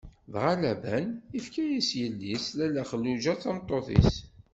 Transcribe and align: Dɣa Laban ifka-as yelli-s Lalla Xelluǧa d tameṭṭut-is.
Dɣa 0.33 0.53
Laban 0.61 1.07
ifka-as 1.37 1.89
yelli-s 1.99 2.45
Lalla 2.57 2.83
Xelluǧa 2.89 3.33
d 3.35 3.39
tameṭṭut-is. 3.43 4.13